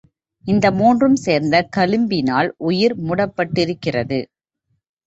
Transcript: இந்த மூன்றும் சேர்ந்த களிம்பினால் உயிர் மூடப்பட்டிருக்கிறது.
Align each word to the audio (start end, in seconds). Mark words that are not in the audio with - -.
இந்த 0.45 0.71
மூன்றும் 0.71 1.15
சேர்ந்த 1.15 1.69
களிம்பினால் 1.77 2.49
உயிர் 2.57 2.97
மூடப்பட்டிருக்கிறது. 2.99 4.21